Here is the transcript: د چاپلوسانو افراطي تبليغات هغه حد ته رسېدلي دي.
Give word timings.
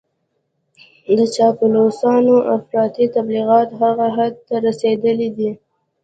د 1.17 1.19
چاپلوسانو 1.35 2.35
افراطي 2.55 3.05
تبليغات 3.15 3.69
هغه 3.81 4.07
حد 4.17 4.33
ته 4.47 4.55
رسېدلي 4.67 5.29
دي. 5.37 5.49